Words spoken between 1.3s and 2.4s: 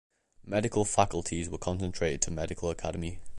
were concentrated to